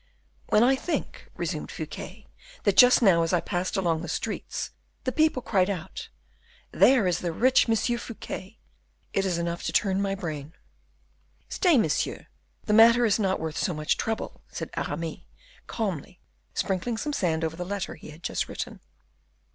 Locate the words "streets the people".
4.09-5.43